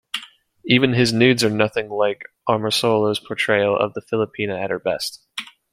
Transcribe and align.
Even 0.65 0.93
his 0.93 1.13
nudes 1.13 1.43
are 1.43 1.51
nothing 1.51 1.87
like 1.89 2.23
Amorsolo's 2.49 3.19
portrayal 3.19 3.77
of 3.77 3.93
the 3.93 4.01
Filipina 4.01 4.59
at 4.59 4.71
her 4.71 4.79
best. 4.79 5.23